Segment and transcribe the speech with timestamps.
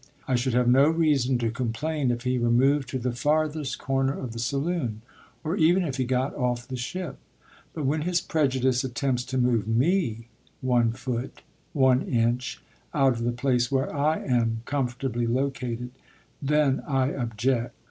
[0.27, 4.31] I should have no reason to complain if he removed to the farthest corner of
[4.33, 5.03] the saloon,
[5.43, 7.19] or even if he got off the ship;
[7.75, 10.27] but when his prejudice attempts to move me
[10.59, 12.59] one foot, one inch,
[12.95, 15.91] out of the place where I am comfortably located,
[16.41, 17.75] then I object."